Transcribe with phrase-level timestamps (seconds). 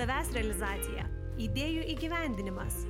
[0.00, 1.02] savęs realizacija,
[1.44, 2.86] idėjų įgyvendinimas,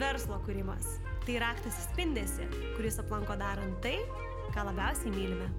[0.00, 0.94] verslo kūrimas.
[1.26, 2.46] Tai raktas į spindesi,
[2.78, 3.98] kuris aplanko darant tai,
[4.54, 5.50] ką labiausiai mylime.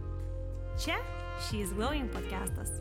[0.81, 0.97] Čia
[1.45, 2.73] She's Glowing podcastas.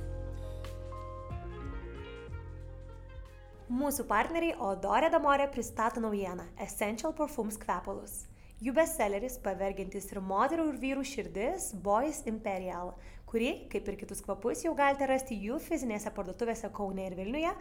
[3.69, 8.23] Mūsų partneriai Odorė Damorė pristato naujieną Essential Perfumes kvepalus.
[8.65, 12.95] Jų bestselleris pavergintis ir moterų ir vyrų širdis Boys Imperial,
[13.29, 17.53] kurį, kaip ir kitus kvapus, jau galite rasti jų fizinėse parduotuvėse Kaune ir Vilniuje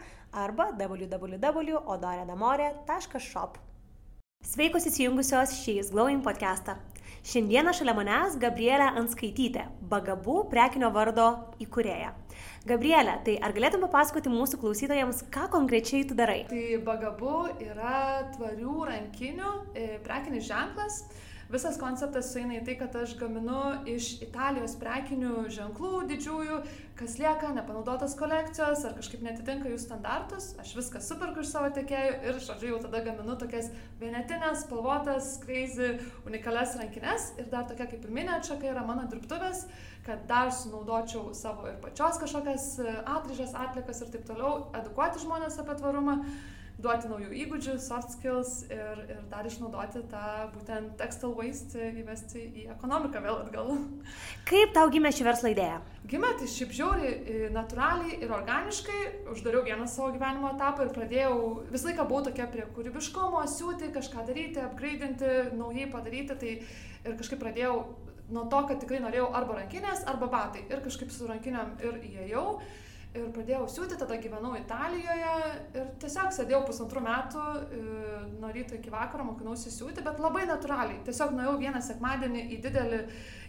[0.44, 3.58] arba www.odoredamorė.shop.
[4.48, 6.80] Sveikos įsijungusios šiais Glowing podcastą.
[7.24, 11.24] Šiandieną šalia manęs Gabrielė Anskaitytė, Bagabų prekinio vardo
[11.64, 12.10] įkūrėja.
[12.68, 16.42] Gabrielė, tai ar galėtum papasakoti mūsų klausytojams, ką konkrečiai tu darai?
[16.50, 21.00] Tai Bagabu yra tvarių rankinių e, prekinis ženklas
[21.48, 26.60] visas konceptas sueina į tai, kad aš gaminu iš Italijos prekinių ženklų didžiųjų,
[26.98, 32.12] kas lieka, nepanaudotos kolekcijos ar kažkaip netitinka jų standartus, aš viską superku iš savo tiekėjų
[32.28, 33.70] ir, žodžiu, jau tada gaminu tokias
[34.02, 35.90] vienetinės, spalvotas, crazy,
[36.28, 37.32] unikalias rankinės.
[37.42, 39.64] Ir dar tokia kaip ir minė atšaka yra mano dirbtuvės,
[40.06, 42.68] kad dar sunaudočiau savo ir pačios kažkokias
[43.02, 46.20] atrižas, atlikas ir taip toliau, edukuoti žmonės apie tvarumą
[46.82, 52.66] duoti naujų įgūdžių, soft skills ir, ir dar išnaudoti tą būtent textile waste įvesti į
[52.74, 53.72] ekonomiką vėl atgal.
[54.48, 55.80] Kaip tau gimė ši verslo idėja?
[56.10, 57.12] Gimė tai šiaip žiauri
[57.54, 59.00] natūraliai ir organiškai,
[59.32, 61.36] uždariau vieną savo gyvenimo etapą ir pradėjau,
[61.70, 67.40] visą laiką buvau tokia prie kūrybiškumo, siūti, kažką daryti, upgrade'inti, naujai padaryti, tai ir kažkaip
[67.40, 67.78] pradėjau
[68.34, 72.46] nuo to, kad tikrai norėjau arba rankinės, arba batai ir kažkaip su rankiniam ir įėjau
[73.14, 75.34] ir pradėjau siūti, tada gyvenau Italijoje
[75.78, 77.44] ir tiesiog sėdėjau pusantrų metų,
[77.78, 77.82] e,
[78.40, 81.02] nuo ryto iki vakaro mokinausi siūti, bet labai natūraliai.
[81.06, 83.00] Tiesiog nuėjau vieną sekmadienį į didelį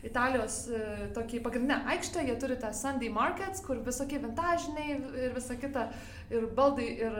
[0.05, 0.81] Italijos e,
[1.17, 5.87] tokį pagrindinę aikštę, jie turi tą Sunday Markets, kur visokie vintažiniai ir visa kita,
[6.33, 7.15] ir baldai, ir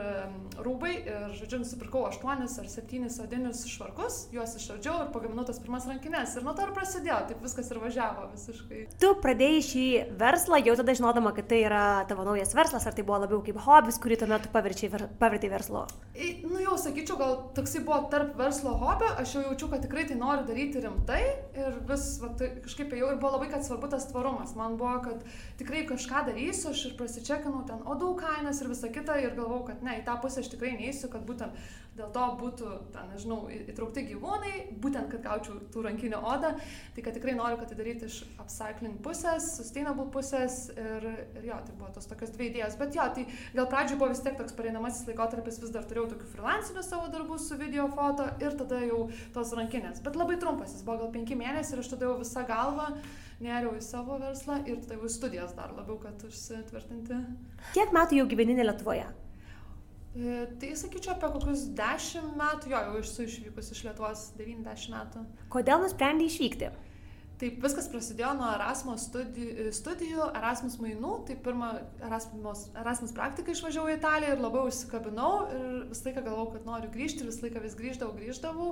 [0.62, 5.86] rūbai, ir, žodžiu, nusipirkau aštuonis ar septynis odinius švarkus, juos išardžiau ir pagaminau tas pirmas
[5.88, 6.36] rankinės.
[6.38, 8.82] Ir nuo to ir prasidėjo, taip viskas ir važiavo visiškai.
[9.02, 9.86] Tu pradėjai šį
[10.20, 13.60] verslą jau tada žinodama, kad tai yra tavo naujas verslas, ar tai buvo labiau kaip
[13.66, 15.86] hobis, kurį tuo metu pavertėjai verslu?
[16.46, 20.16] Nu jau sakyčiau, gal toksai buvo tarp verslo hobio, aš jau jaučiu, kad tikrai tai
[20.18, 21.22] noriu daryti rimtai
[21.56, 24.54] ir vis va, tai kažkaip jau ir buvo labai, kad svarbu tas tvarumas.
[24.58, 25.24] Man buvo, kad
[25.60, 29.84] tikrai kažką darysiu, aš ir prasičekinau ten odų kainas ir visą kitą ir galvau, kad
[29.86, 31.56] ne, į tą pusę aš tikrai neįsiu, kad būtent
[31.96, 34.52] dėl to būtų, ten, nežinau, įtraukti gyvūnai,
[34.82, 36.52] būtent, kad gaučiau tų rankinio odą,
[36.94, 41.06] tai kad tikrai noriu, kad tai daryti iš upcycling pusės, sustainable pusės ir,
[41.38, 44.24] ir jo, tai buvo tos tokios dvi idėjos, bet jo, tai gal pradžioje buvo vis
[44.24, 48.58] tiek toks pareinamasis laikotarpis, vis dar turėjau tokių freelancinių savo darbų su video foto ir
[48.60, 49.06] tada jau
[49.36, 52.44] tos rankinės, bet labai trumpas, jis buvo gal penki mėnesiai ir aš tada jau visą
[52.48, 52.92] galvą
[53.42, 57.20] nėriau į savo verslą ir tada jau studijas dar labiau, kad užsitvirtinti.
[57.76, 59.06] Kiek metų jau gyveni Lietuvoje?
[60.16, 65.24] E, tai sakyčiau apie kokius 10 metų, jo, jau esu išvykus iš Lietuvos 90 metų.
[65.52, 66.72] Kodėl nusprendai išvykti?
[67.36, 71.10] Taip, viskas prasidėjo nuo Erasmus studijų, studijų Erasmus mainų.
[71.28, 71.68] Tai pirmą
[72.06, 76.88] Erasmus, Erasmus praktiką išvažiavau į Italiją ir labai užsikabinau ir visą laiką galvojau, kad noriu
[76.94, 78.70] grįžti ir visą laiką vis grįždavau, grįždavau.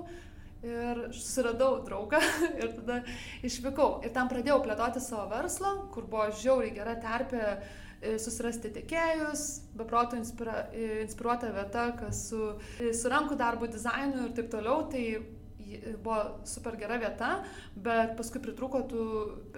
[0.65, 2.21] Ir susiradau draugą
[2.61, 3.03] ir tada
[3.45, 3.99] išvykau.
[4.07, 9.45] Ir tam pradėjau plėtoti savo verslą, kur buvo žiauriai gera terpė e, susirasti tiekėjus,
[9.77, 14.87] beproto inspira, e, inspiruota vieta, kas su, e, su rankų darbo dizainu ir taip toliau.
[14.93, 15.05] Tai
[16.05, 17.31] buvo super gera vieta,
[17.75, 19.05] bet paskui pritruko, tų,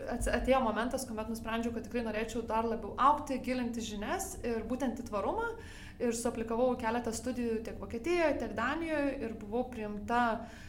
[0.08, 5.10] atėjo momentas, kuomet nusprendžiau, kad tikrai norėčiau dar labiau aukti, gilinti žinias ir būtent į
[5.10, 5.50] tvarumą.
[6.02, 10.64] Ir suaplikavau keletą studijų tiek Vokietijoje, tiek Danijoje ir buvau priimta uh,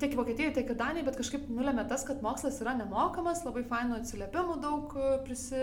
[0.00, 4.56] tiek Vokietijoje, tiek Danijoje, bet kažkaip nulėmė tas, kad mokslas yra nemokamas, labai fainų atsiliepimų
[4.60, 5.62] daug e, prisi,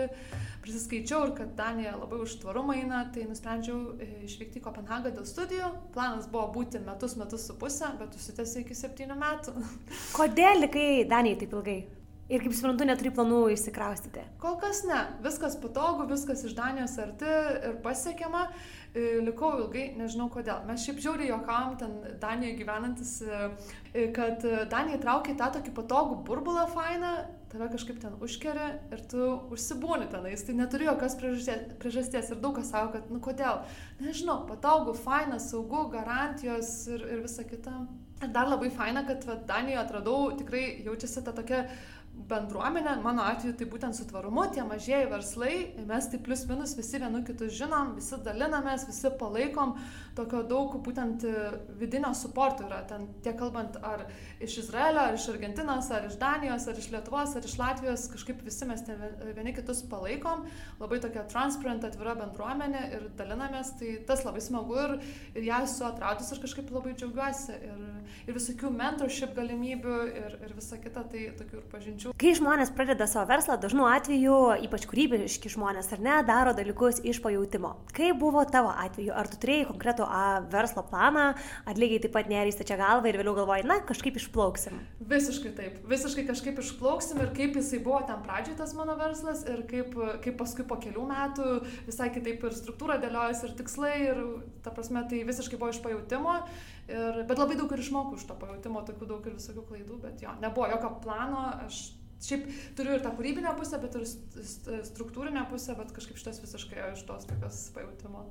[0.64, 5.28] prisiskaičiau ir kad Danija labai už tvarumą eina, tai nusprendžiau e, išvykti į Kopenhagą dėl
[5.30, 5.70] studijų.
[5.94, 9.54] Planas buvo būti metus, metus su pusę, bet užsitęsė iki septynių metų.
[10.18, 11.78] Kodėl likai Danijai taip ilgai?
[12.24, 14.22] Ir kaip suprantu, neturi planų išsikraustyti.
[14.40, 14.96] Kol kas ne.
[15.24, 18.46] Viskas patogu, viskas iš Danijos arti ir pasiekiama.
[18.94, 20.62] E, likau ilgai, nežinau kodėl.
[20.64, 23.40] Mes šiaip žiauriai jokavom ten Danijoje gyvenantis, e,
[23.92, 27.10] e, kad Danija traukia tą tokį patogų burbulą fainą,
[27.52, 30.46] tave kažkaip ten užkeria ir tu užsibūni tenais.
[30.46, 32.30] Tai neturi jokios priežasties, priežasties.
[32.32, 33.60] Ir daug kas sako, kad, nu kodėl.
[34.00, 37.82] Nežinau, patogų, faina, saugu, garantijos ir, ir visa kita.
[38.22, 41.64] Ir dar labai faina, kad va, Danijoje atradau, tikrai jaučiasi ta tokia
[42.14, 45.54] bendruomenė, mano atveju tai būtent su tvarumu, tie mažieji verslai,
[45.88, 49.74] mes tai plius minus visi vienu kitus žinom, visi dalinamės, visi palaikom,
[50.16, 51.24] tokio daug būtent
[51.80, 54.06] vidinio suporto yra, ten tiek kalbant ar
[54.42, 58.42] iš Izraelio, ar iš Argentinos, ar iš Danijos, ar iš Lietuvos, ar iš Latvijos, kažkaip
[58.46, 59.00] visi mes ten
[59.36, 60.46] vieni kitus palaikom,
[60.80, 64.96] labai tokia transparent, atvira bendruomenė ir dalinamės, tai tas labai smagu ir,
[65.34, 67.58] ir ją esu atradus ir kažkaip labai džiaugiuosi.
[67.64, 67.82] Ir,
[68.28, 72.14] ir visokių mentorship galimybių ir, ir visa kita, tai tokių ir pažinčių.
[72.20, 77.20] Kai žmonės pradeda savo verslą, dažnu atveju, ypač kūrybiški žmonės, ar ne, daro dalykus iš
[77.24, 77.74] pajūtimo.
[77.96, 79.12] Kaip buvo tavo atveju?
[79.16, 81.30] Ar tu turėjai konkretų a, verslo planą,
[81.68, 84.78] ar lygiai taip pat nerįsta čia galvą ir vėliau galvoji, na, kažkaip išplauksim?
[85.10, 85.80] Visiškai taip.
[85.90, 90.38] Visiškai kažkaip išplauksim ir kaip jisai buvo ten pradžioje tas mano verslas ir kaip, kaip
[90.40, 91.48] paskui po kelių metų
[91.88, 94.22] visai kitaip ir struktūra dėliojasi ir tikslai ir
[94.64, 96.38] ta prasme tai visiškai buvo iš pajūtimo.
[96.84, 100.24] Ir, bet labai daug ir išmokau iš to pajūtimo, tokių daug ir visokių klaidų, bet
[100.24, 101.86] jo, nebuvo jokio plano, aš
[102.22, 102.46] šiaip
[102.78, 104.04] turiu ir tą kūrybinę pusę, bet ir
[104.88, 108.24] struktūrinę pusę, bet kažkaip šitas visiškai iš tos tokios pajūtimo.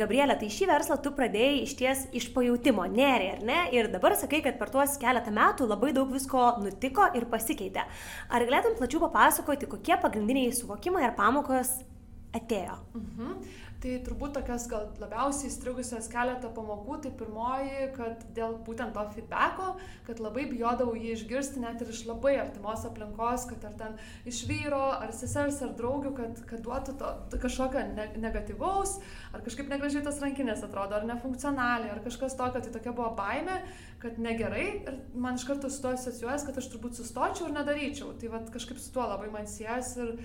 [0.00, 3.58] Gabrielė, tai šį verslą tu pradėjai iš ties iš pajūtimo, nerė, ar ne?
[3.76, 7.84] Ir dabar sakai, kad per tuos keletą metų labai daug visko nutiko ir pasikeitė.
[8.30, 11.76] Ar galėtum plačiau papasakoti, kokie pagrindiniai suvokimai ar pamokos
[12.34, 12.80] atėjo?
[12.98, 13.36] Mhm.
[13.84, 19.66] Tai turbūt tokias gal labiausiai įstrigusios keletą pamokų, tai pirmoji, kad dėl būtent to feedbacko,
[20.06, 24.38] kad labai bijodavau jį išgirsti net ir iš labai artimos aplinkos, kad ar ten iš
[24.48, 27.10] vyro, ar sesers, ar draugių, kad, kad duotų to,
[27.42, 28.94] kažkokio ne, negatyvaus,
[29.36, 33.60] ar kažkaip negražiai tas rankinės atrodo, ar nefunkcionaliai, ar kažkas tokio, tai tokia buvo baime,
[34.00, 34.66] kad negerai.
[34.80, 38.16] Ir man iš karto su to asociuojas, kad aš turbūt sustočiau ir nedaryčiau.
[38.16, 40.16] Tai vad kažkaip su tuo labai man siejas ir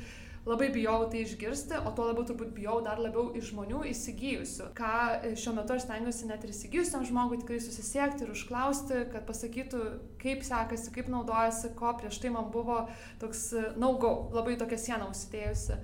[0.47, 4.69] labai bijau tai išgirsti, o tuo labiau turbūt bijau dar labiau iš žmonių įsigijusių.
[4.77, 9.27] Ką e, šiuo metu aš stengiuosi net ir įsigijusiam žmogui tikrai susisiekti ir užklausti, kad
[9.27, 9.81] pasakytų,
[10.21, 12.86] kaip sekasi, kaip naudojasi, ko prieš tai man buvo
[13.21, 15.80] toks e, naugau, labai tokia siena užsidėjusi.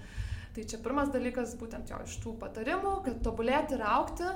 [0.55, 4.29] Tai čia pirmas dalykas, būtent jo iš tų patarimų, kad tobulėti ir aukti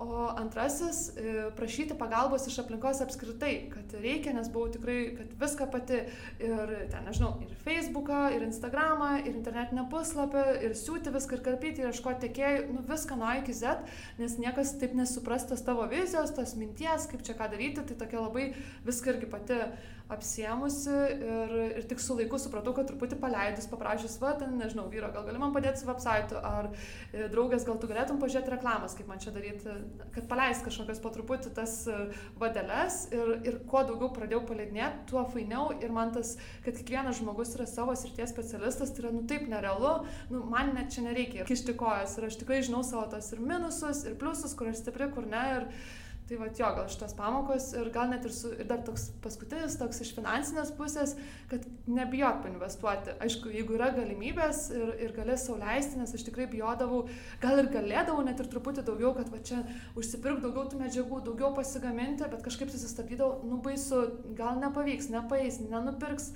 [0.00, 5.66] o antrasis e, prašyti pagalbos iš aplinkos apskritai kad reikia nes buvau tikrai kad viską
[5.72, 5.98] pati
[6.40, 11.84] ir ten nežinau ir feisbuką ir instagramą ir internetinį puslapį ir siūti viską ir karpyti
[11.84, 13.84] ir ieškoti tiekėjų nu viską nuo a iki zet
[14.22, 18.24] nes niekas taip nesupras tos tavo vizijos tos minties kaip čia ką daryti tai tokia
[18.24, 18.50] labai
[18.88, 19.62] viską irgi pati
[20.14, 25.10] apsėmusi ir, ir tik su laiku supratau, kad truputį paleidus, paprašys, va, ten, nežinau, vyro,
[25.14, 29.10] gal gali man padėti su website, ar e, draugės, gal tu galėtum pažiūrėti reklamas, kaip
[29.10, 29.76] man čia daryti,
[30.16, 31.98] kad paleist kažkokias po truputį tas e,
[32.40, 36.36] vadeles ir, ir kuo daugiau pradėjau paleidinėti, tuo fainiau ir man tas,
[36.66, 39.94] kad kiekvienas žmogus yra savo srities specialistas, tai yra, nu taip, nerealu,
[40.32, 44.04] nu, man net čia nereikia kišti kojas ir aš tikrai žinau savo tos ir minusus,
[44.08, 45.46] ir pliusus, kur aš stipri, kur ne.
[45.60, 45.68] Ir,
[46.30, 49.74] Tai va, jo, gal šitos pamokos ir gal net ir, su, ir dar toks paskutinis,
[49.80, 51.16] toks iš finansinės pusės,
[51.50, 53.16] kad nebijot painvestuoti.
[53.26, 57.00] Aišku, jeigu yra galimybės ir, ir galės sauliaisti, nes aš tikrai bijodavau,
[57.42, 59.64] gal ir galėdavau net ir truputį daugiau, kad va čia
[59.98, 64.04] užsipirk daugiau tų medžiagų, daugiau pasigaminti, bet kažkaip susistabdydavau, nu baisu,
[64.38, 66.30] gal nepavyks, nepaeis, nenupirks.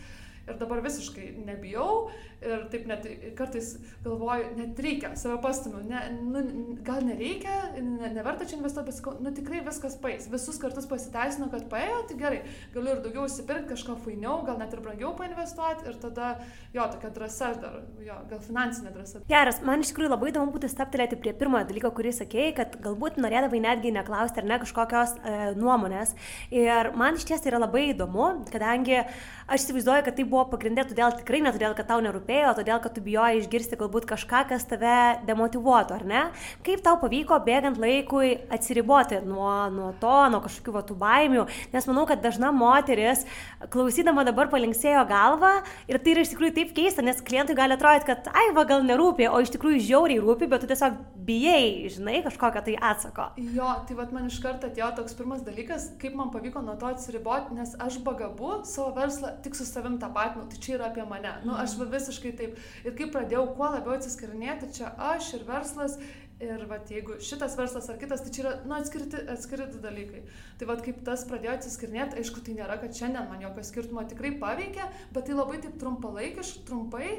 [0.45, 2.11] Ir dabar visiškai nebijau
[2.45, 3.07] ir taip net
[3.39, 3.71] kartais
[4.05, 6.43] galvoju, net reikia, save pastumiu, ne, nu,
[6.85, 10.29] gal nereikia, ne, neverta čia investuoti, bet sakau, nu tikrai viskas paės.
[10.33, 12.41] Visus kartus pasiteisino, kad paėjo, tai gerai,
[12.75, 16.35] galiu ir daugiau įsipirkti, kažką fainiau, gal net ir brangiau painvestuoti ir tada,
[16.77, 19.25] jo, tokia drąsa dar, jo, gal finansinė drąsa.
[19.31, 23.17] Geras, man iš tikrųjų labai įdomu būtų staptelėti prie pirmojo dalyko, kurį sakėjai, kad galbūt
[23.23, 26.13] norėdavai netgi neklausti ar ne kažkokios e, nuomonės.
[26.53, 30.87] Ir man iš ties tai yra labai įdomu, kadangi aš įsivaizduoju, kad tai buvo pagrindė
[30.91, 34.67] todėl tikrai ne todėl, kad tau nerūpėjo todėl kad tu bijojai išgirsti galbūt kažką, kas
[34.69, 34.97] tave
[35.29, 36.23] demotivuotų, ar ne?
[36.67, 41.89] Kaip tau pavyko bėgant laikui atsiriboti nuo, nuo to, nuo kažkokių va, tų baimių, nes
[41.91, 43.25] manau, kad dažna moteris,
[43.73, 45.55] klausydama dabar palinksėjo galvą
[45.91, 48.85] ir tai yra iš tikrųjų taip keista, nes klientui gali atrodyti, kad ai, va gal
[48.87, 53.31] nerūpi, o iš tikrųjų žiauriai rūpi, bet tu tiesiog bijai, žinai, kažkokio tai atsako.
[53.57, 56.91] Jo, tai vad man iš karto atėjo toks pirmas dalykas, kaip man pavyko nuo to
[56.91, 59.97] atsiriboti, nes aš bagabu savo verslą tik su savim
[60.33, 61.37] tapatinu, tai čia yra apie mane.
[61.45, 62.59] Nu, aš visiškai visiškai taip.
[62.85, 65.99] Ir kaip pradėjau kuo labiau atsiskarinėti, čia aš ir verslas.
[66.43, 70.25] Ir vat, jeigu šitas verslas ar kitas, tai čia yra nu, atskirti, atskirti dalykai.
[70.59, 74.35] Tai vat, kaip tas pradėjo atsiskarinėti, aišku, tai nėra, kad šiandien man jokio skirtumo tikrai
[74.43, 77.13] paveikia, bet tai labai taip trumpalaikiškai, trumpai.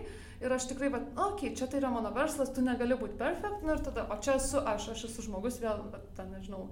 [0.45, 3.63] Ir aš tikrai, va, okei, okay, čia tai yra mano verslas, tu negali būti perfekt,
[3.65, 6.67] nu ir tada, o čia esu aš, aš esu žmogus vėl, bet ten, nežinau,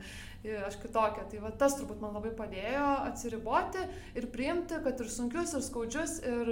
[0.68, 1.26] aš kitokia.
[1.32, 3.86] Tai va, tas turbūt man labai padėjo atsiriboti
[4.20, 6.52] ir priimti, kad ir sunkius, ir skaudžius, ir,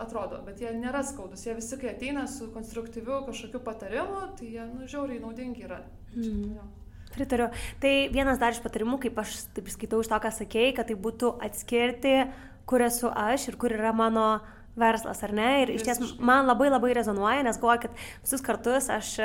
[0.00, 4.68] atrodo, bet jie nėra skaudus, jie visi, kai ateina su konstruktyviu kažkokiu patarimu, tai jie,
[4.70, 5.82] nu, žiauriai naudingi yra.
[6.14, 6.54] Mm.
[6.60, 6.68] Jo.
[7.10, 7.48] Pritariu.
[7.82, 10.94] Tai vienas dar iš patarimų, kaip aš taip skaitau iš to, ką sakėjai, kad tai
[10.94, 12.14] būtų atskirti
[12.70, 14.38] kur esu aš ir kur yra mano
[14.78, 15.50] verslas, ar ne?
[15.64, 19.16] Ir iš ties man labai labai rezonuoja, nes galvoju, kad visus kartus aš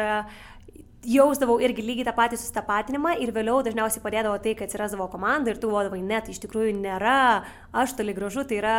[1.06, 5.60] jausdavau irgi lygiai tą patį sustapatinimą ir vėliau dažniausiai padėdavo tai, kad atsirasdavo komanda ir
[5.62, 7.18] tu galvodavai, ne, tai iš tikrųjų nėra
[7.76, 8.78] aš toli gražu, tai yra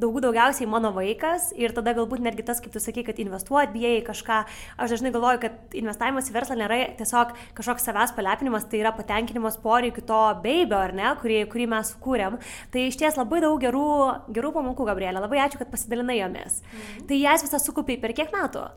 [0.00, 3.98] daug daugiausiai mano vaikas ir tada galbūt netgi tas, kaip tu sakai, kad investuot bijai
[4.06, 4.38] kažką,
[4.78, 9.58] aš dažnai galvoju, kad investavimas į verslą nėra tiesiog kažkoks savęs palepinimas, tai yra patenkinimas
[9.62, 12.40] poreikiu to baibio, ar ne, kurį, kurį mes kūrėm.
[12.74, 13.90] Tai iš ties labai daug gerų,
[14.34, 16.62] gerų pamokų, Gabrielė, labai ačiū, kad pasidalinai jomis.
[16.64, 17.06] Mhm.
[17.10, 18.68] Tai jas visą sukupiai per kiek metų?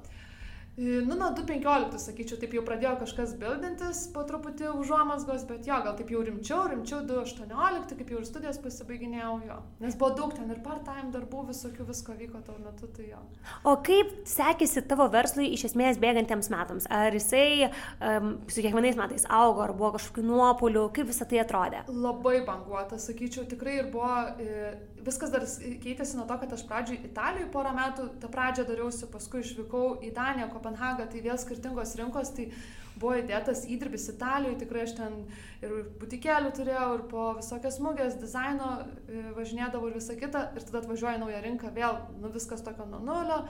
[0.78, 5.96] Nu, nuo 2.15, sakyčiau, taip jau pradėjo kažkas bildintis po truputį užuomasgos, bet jo, gal
[5.98, 9.56] taip jau rimčiau, rimčiau 2.18, kaip jau ir studijas pasibaiginėjau jo.
[9.82, 13.22] Nes buvo daug ten ir part-time darbų, visokių visko vyko tuo metu, tai jo.
[13.66, 16.86] O kaip sekėsi tavo verslui iš esmės bėgantiems metams?
[16.94, 21.88] Ar jisai um, su kiekvienais metais augo, ar buvo kažkokių nuopolių, kaip visą tai atrodė?
[21.90, 24.14] Labai banguota, sakyčiau, tikrai ir buvo...
[24.38, 25.46] E, viskas dar
[25.84, 30.12] keitėsi nuo to, kad aš pradžioj Italijoje porą metų tą pradžią dariausi, paskui išvykau į
[30.16, 32.50] Daniją, Kopenhagą, tai vėl skirtingos rinkos, tai
[32.98, 35.18] buvo įdėtas įdirbis Italijoje, tikrai aš ten
[35.62, 40.82] ir butikėlių turėjau, ir po visokias smūgės, dizaino e, važinėdavau ir visą kitą, ir tada
[40.82, 43.44] atvažiuoja nauja rinka, vėl nu, viskas tokio nuo nulio.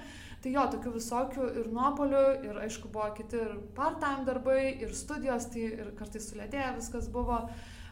[0.43, 5.47] Tai jo, tokių visokių ir nuopolių, ir aišku buvo kiti ir part-time darbai, ir studijos,
[5.53, 7.39] tai ir kartais sulėtėję viskas buvo.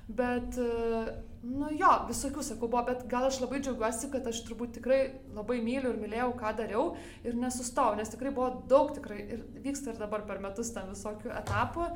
[0.05, 4.75] Bet, e, nu jo, visokių sakau buvo, bet gal aš labai džiaugiuosi, kad aš turbūt
[4.79, 4.99] tikrai
[5.35, 6.85] labai myliu ir mylėjau, ką dariau
[7.27, 11.31] ir nesustau, nes tikrai buvo daug tikrai ir vyksta ir dabar per metus ten visokių
[11.41, 11.87] etapų,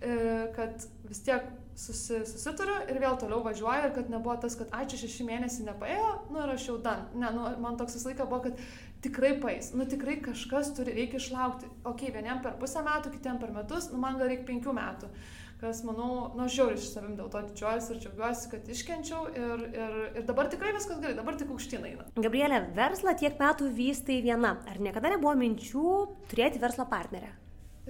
[0.00, 0.18] e,
[0.56, 1.48] kad vis tiek
[1.80, 6.12] susi, susituriu ir vėl toliau važiuoju ir kad nebuvo tas, kad ačiū šeši mėnesiai nepaėjo,
[6.30, 7.08] nu ir aš jau dan.
[7.16, 8.64] Ne, nu, man toks visą laiką buvo, kad
[9.04, 11.72] tikrai paės, nu tikrai kažkas turi, reikia išlaukti.
[11.88, 15.14] Ok, vieniem per pusę metų, kitiem per metus, nu man gal reikia penkių metų
[15.60, 19.98] kas, manau, nu, žiauriai iš savim dėl to didžiuojuosi ir džiaugiuosi, kad iškenčiau ir, ir,
[20.20, 22.06] ir dabar tikrai viskas gerai, dabar tik aukštyn eina.
[22.16, 24.56] Gabrielė, verslą tiek metų vystai viena.
[24.70, 25.92] Ar niekada nebuvo minčių
[26.32, 27.34] turėti verslo partnerę?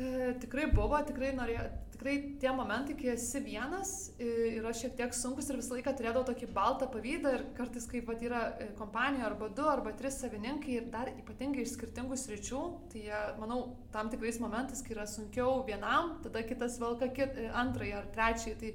[0.00, 1.68] E, tikrai buvo, tikrai norėjau,
[2.00, 6.48] tikrai tie momentai, kai esi vienas, yra šiek tiek sunkus ir visą laiką turėdavau tokį
[6.56, 10.88] baltą pavydą ir kartais, kai pat yra e, kompanija arba du arba tris savininkai ir
[10.92, 12.62] dar ypatingai iš skirtingų sričių,
[12.94, 13.04] tai
[13.42, 18.08] manau, tam tikrais momentais, kai yra sunkiau vienam, tada kitas velka kit, e, antrąjį ar
[18.16, 18.56] trečiąjį.
[18.64, 18.72] Tai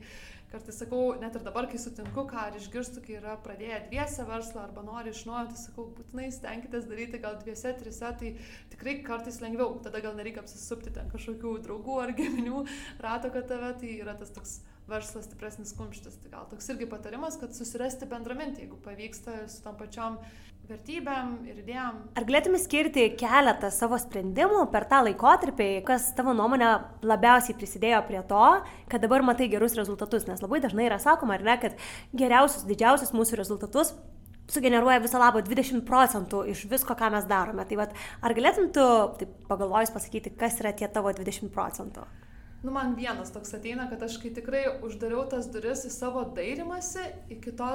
[0.52, 4.64] kartais sakau, net ir dabar, kai sutinku, ką ar išgirstu, kai yra pradėję dviese verslą
[4.66, 8.36] arba nori iš naujo, tai sakau, būtinai stenkitės daryti gal dviese, trise, tai
[8.74, 12.64] tikrai kartais lengviau, tada gal nereikia apsisupti ten kažkokių draugų ar giminių
[13.04, 14.60] rato, kad tave, tai yra tas toks
[14.90, 16.20] verslas stipresnis kumštis.
[16.22, 20.20] Tai gal toks irgi patarimas, kad susirasti bendramintį, jeigu pavyksta su tom pačiom
[20.70, 22.00] vertybėm ir idėjom.
[22.18, 26.72] Ar galėtume skirti keletą savo sprendimų per tą laikotarpį, kas tavo nuomonė
[27.06, 28.44] labiausiai prisidėjo prie to,
[28.92, 30.28] kad dabar matai gerus rezultatus?
[30.30, 31.78] Nes labai dažnai yra sakoma, ar ne, kad
[32.18, 33.94] geriausius, didžiausius mūsų rezultatus
[34.52, 37.66] sugeneruoja viso labo 20 procentų iš visko, ką mes darome.
[37.70, 38.86] Tai vat, ar galėtum tu,
[39.22, 42.06] taip pagalvojus, pasakyti, kas yra tie tavo 20 procentų?
[42.66, 47.04] Nu man vienas toks ateina, kad aš kai tikrai uždariau tas duris į savo dairimąsi,
[47.30, 47.68] į kito,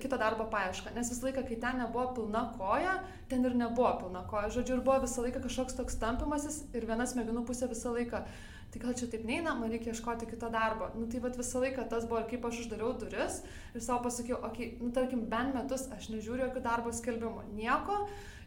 [0.00, 2.94] kito darbo paiešką, nes visą laiką, kai ten nebuvo pilna koja,
[3.28, 7.06] ten ir nebuvo pilna koja, žodžiu, ir buvo visą laiką kažkoks toks tampimasis ir viena
[7.08, 8.24] smegenų pusė visą laiką.
[8.68, 10.90] Tai gal čia taip neina, man reikia ieškoti kito darbo.
[10.96, 13.38] Nu tai vad visą laiką tas buvo, kaip aš uždariau duris
[13.72, 18.02] ir savo pasakiau, okei, okay, nu tarkim, bent metus aš nežiūriu jokių darbo skelbimų, nieko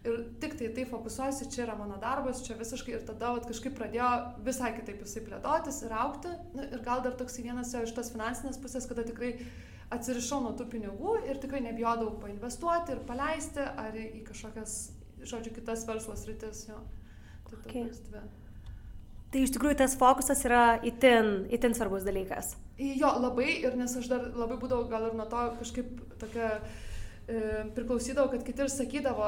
[0.05, 3.75] ir tik tai tai fokusuojuosi, čia yra mano darbas, čia visiškai ir tada vat, kažkaip
[3.77, 4.09] pradėjo
[4.45, 6.31] visai kitaip jisai plėtotis ir aukti.
[6.57, 9.35] Nu, ir gal dar toks vienas iš tos finansinės pusės, kada tikrai
[9.93, 14.77] atsirišau nuo tų pinigų ir tikrai nebijodavau painvestuoti ir paleisti ar į kažkokias,
[15.21, 16.65] žodžiu, kitas verslas rytis.
[16.71, 16.79] Jo.
[17.51, 17.89] Tai okay.
[18.07, 18.21] dvi.
[19.31, 22.55] Tai iš tikrųjų tas fokusas yra itin, itin svarbus dalykas.
[22.81, 26.49] Jo, labai ir nes aš dar labai būdavau gal ir nuo to kažkaip tokia
[27.75, 29.27] priklausydavo, kad kiti ir sakydavo,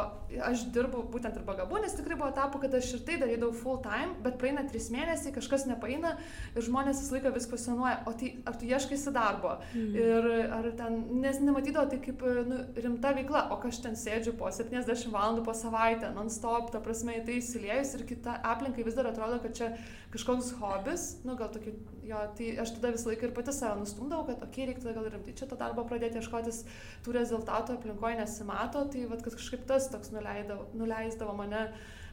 [0.49, 3.81] aš dirbu būtent ir bagabu, nes tikrai buvo etapų, kad aš ir tai darydavau full
[3.85, 6.15] time, bet praeina trys mėnesiai, kažkas nepaina
[6.53, 9.55] ir žmonės visą laiką vis kvestionuoja, o tai ar tu ieškaisi darbo?
[9.73, 9.97] Mm.
[10.03, 10.29] Ir
[10.59, 15.11] ar ten, nes nematydavo tai kaip nu, rimta veikla, o aš ten sėdžiu po 70
[15.13, 19.39] valandų po savaitę, non-stop, ta prasme, į tai įsiliejus ir kita aplinkai vis dar atrodo,
[19.43, 19.71] kad čia
[20.13, 21.73] kažkoks hobis, nu gal tokį,
[22.05, 25.09] jo, tai aš tada visą laiką ir pati save nustumdavau, kad, okei, okay, reiktų gal
[25.09, 26.61] rimtai čia to darbo pradėti ieškotis
[27.05, 31.65] tų rezultatų aplinkoje nesimato, tai vat, kažkaip tas toks nuleidavo, nuleisdavo mane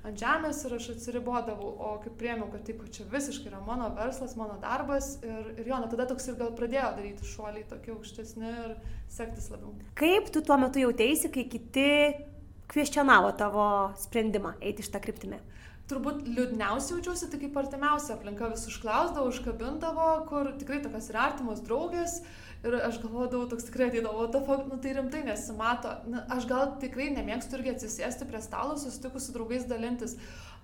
[0.07, 4.33] ant žemės ir aš atsiribodavau, o kaip priemiau, kad taip, čia visiškai yra mano verslas,
[4.41, 8.49] mano darbas ir, ir jo, na tada toks ir gal pradėjo daryti šuoliai tokie aukštesni
[8.65, 8.75] ir
[9.13, 9.75] sektis labiau.
[10.01, 11.91] Kaip tu tuo metu jautėsi, kai kiti
[12.71, 13.67] kvestionavo tavo
[14.01, 15.43] sprendimą eiti šitą kryptimį?
[15.91, 21.65] Turbūt liūdniausiai jaučiausi, tai kaip artimiausia aplinka vis užklausdavo, užkabindavo, kur tikrai tokios ir artimos
[21.67, 22.21] draugės.
[22.61, 25.95] Ir aš galvodavau, toks tikrai ateidavo, o fuck, nu tai rimtai nesimato.
[26.13, 30.19] Na, aš gal tikrai nemėgstu irgi atsisėsti prie stalo, susitikus su draugais dalintis.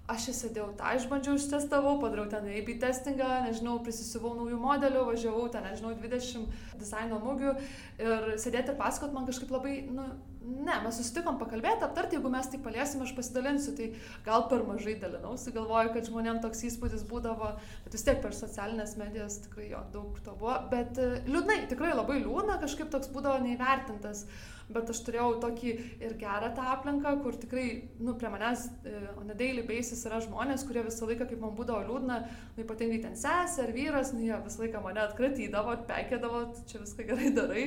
[0.06, 5.66] Aš įsidėjau tą, išbandžiau, ištestavau, padariau ten AB testingą, nežinau, prisisivau naujų modelių, važiavau ten,
[5.66, 7.56] nežinau, 20 dizaino mūgių
[8.04, 10.06] ir sėdėti ir pasakot man kažkaip labai, nu,
[10.46, 13.88] ne, mes susitikom pakalbėti, aptarti, jeigu mes tai paliesim, aš pasidalinsiu, tai
[14.26, 17.52] gal per mažai dalinausi, galvoju, kad žmonėm toks įspūdis būdavo,
[17.84, 21.94] bet vis tiek per socialinės medijas tikrai jo daug to buvo, bet e, liūdnai, tikrai
[21.94, 24.26] labai liūdna, kažkaip toks būdavo neįvertintas
[24.72, 27.66] bet aš turėjau tokį ir gerą tą aplinką, kur tikrai,
[28.02, 31.54] nu, prie manęs e, on a daily basis yra žmonės, kurie visą laiką, kaip man
[31.58, 32.18] būdavo liūdna,
[32.56, 37.06] nu, ypatingai ten sesė ar vyras, nu, jie visą laiką mane atkratydavo, atpekėdavo, čia viską
[37.12, 37.66] gerai darai,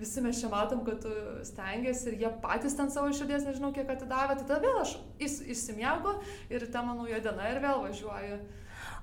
[0.00, 1.12] visi mes čia matom, kad tu
[1.48, 6.16] stengiasi ir jie patys ten savo širdies, nežinau, kiek atidavė, tai tada vėl aš išsimiegu
[6.54, 8.40] ir ten mano jo diena ir vėl važiuoju.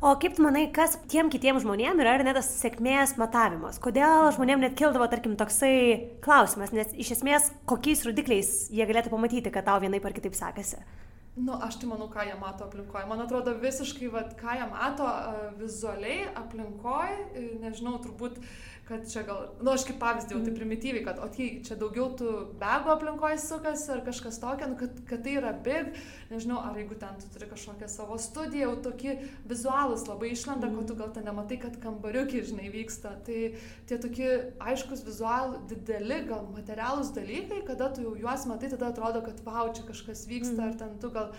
[0.05, 3.79] O kaip tu manai, kas tiem kitiem žmonėm yra ar net tas sėkmės matavimas?
[3.81, 5.71] Kodėl žmonėm net kildavo, tarkim, toksai
[6.21, 10.83] klausimas, nes iš esmės kokiais rodikliais jie galėtų pamatyti, kad tau vienaip ar kitaip sekasi?
[11.33, 13.07] Nu, aš tai manau, ką jie mato aplinkoje.
[13.09, 17.17] Man atrodo visiškai, vat, ką jie mato uh, vizualiai aplinkoje,
[17.65, 18.53] nežinau, turbūt uh,
[18.87, 21.77] kad čia gal, na, nu, aš kaip pavyzdį jau tai primityviai, kad, o tai čia
[21.79, 25.95] daugiau tų bego aplinkoje sukasi ar kažkas tokio, nu, kad, kad tai yra big,
[26.29, 29.17] nežinau, ar jeigu ten tu turi kažkokią savo studiją, jau tokie
[29.49, 30.77] vizualus labai išlenda, mm.
[30.77, 33.15] ko tu gal ten nematai, kad kambariukiai, žinai, vyksta.
[33.25, 33.41] Tai
[33.89, 39.25] tie tokie aiškus vizualų, dideli, gal materialūs dalykai, kada tu jau juos matai, tada atrodo,
[39.25, 40.65] kad wow, čia kažkas vyksta, mm.
[40.69, 41.33] ar ten tu gal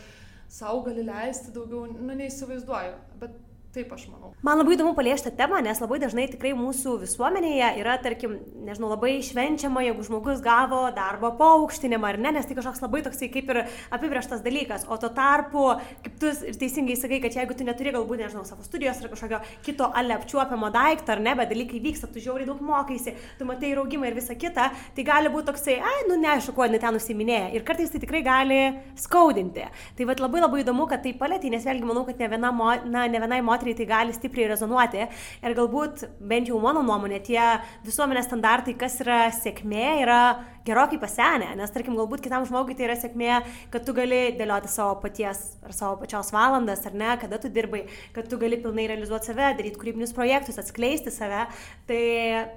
[0.51, 2.99] savo gali leisti daugiau, nu, neįsivaizduoju.
[3.23, 3.39] Bet
[3.77, 4.31] Taip, aš manau.
[4.41, 9.19] Man labai įdomu paliesti temą, nes labai dažnai tikrai mūsų visuomenėje yra, tarkim, nežinau, labai
[9.21, 13.61] švenčiama, jeigu žmogus gavo darbo paaukštinimą ar ne, nes tai kažkoks labai toksai kaip ir
[13.93, 14.87] apibrieštas dalykas.
[14.89, 15.65] O tuo tarpu,
[16.07, 19.91] kaip tu teisingai sakai, kad jeigu tu neturi galbūt, nežinau, savo studijos ar kažkokio kito
[20.01, 24.09] alepčiuopiamo daikto ar ne, bet dalykai vyksta, tu žiauriai daug mokaisi, tu matai ir augimą
[24.09, 27.53] ir visą kitą, tai gali būti toksai, ai, nu neaišku, kuo ten nusiminėja.
[27.53, 28.61] Ir kartais tai tikrai gali
[29.05, 29.69] skaudinti.
[30.01, 32.73] Tai vad labai labai įdomu, kad tai palėtė, nes vėlgi manau, kad ne, viena mo,
[32.89, 35.07] na, ne vienai moteriai moteriai tai gali stipriai rezonuoti.
[35.43, 37.41] Ir galbūt, bent jau mano nuomonė, tie
[37.87, 40.21] visuomenės standartai, kas yra sėkmė, yra
[40.67, 41.55] gerokai pasenę.
[41.57, 45.75] Nes, tarkim, galbūt kitam žmogui tai yra sėkmė, kad tu gali dėlioti savo paties ar
[45.75, 49.79] savo pačios valandas, ar ne, kada tu dirbai, kad tu gali pilnai realizuoti save, daryti
[49.81, 51.47] kūrybinius projektus, atskleisti save.
[51.87, 52.03] Tai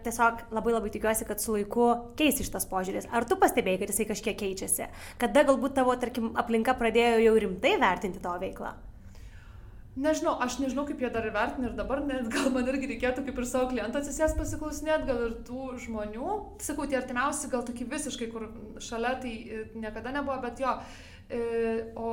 [0.06, 3.10] tiesiog labai labai tikiuosi, kad su laiku keisi šitas požiūris.
[3.14, 4.90] Ar tu pastebėjai, kad jisai kažkiek keičiasi?
[5.22, 8.74] Kada galbūt tavo, tarkim, aplinka pradėjo jau rimtai vertinti tavo veiklą?
[10.00, 13.40] Nežinau, aš nežinau, kaip jie dar vertina ir dabar, net gal man irgi reikėtų kaip
[13.42, 16.36] ir savo klientą atsisės pasiklausinėti, gal ir tų žmonių.
[16.64, 18.48] Sakau, tie artimiausi, gal tokie visiškai, kur
[18.80, 20.72] šalia tai e, niekada nebuvo, bet jo,
[21.30, 22.10] o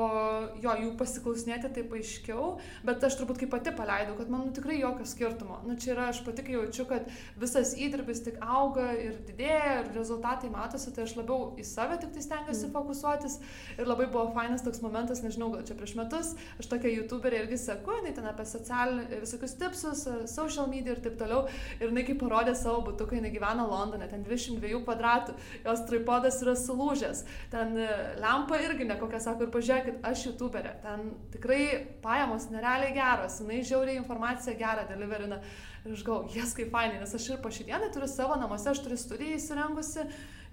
[0.60, 4.78] jo, jų pasiklausinėti taip aiškiau, bet aš turbūt kaip pati paleidau, kad man nu, tikrai
[4.80, 5.60] jokio skirtumo.
[5.66, 7.08] Nu, čia yra, aš pati jaučiu, kad
[7.40, 12.12] visas įdirbis tik auga ir didėja ir rezultatai matosi, tai aš labiau į save tik
[12.14, 12.74] tai stengiuosi mm.
[12.76, 13.38] fokusuotis.
[13.76, 17.60] Ir labai buvo fainas toks momentas, nežinau, gal čia prieš metus, aš tokia youtuberė irgi
[17.64, 21.46] seku, jinai ten apie socialinius visokius tipsus, social media ir taip toliau.
[21.80, 26.56] Ir jinai kaip parodė savo būtuką, jinai gyvena Londone, ten 22 kvadratų, jos tripodas yra
[26.58, 27.88] sulūžęs, ten e,
[28.22, 31.62] lempa irgi neko kokią sako ir pažiūrėkit, aš youtuberė, ten tikrai
[32.02, 35.40] pajamos nerealiai geros, jinai žiauriai informaciją gerą deliverina.
[35.86, 38.72] Ir aš galvoju, jas kaip fainai, nes aš ir po šį dieną turiu savo namuose,
[38.72, 40.02] aš turiu studiją įsirengusi,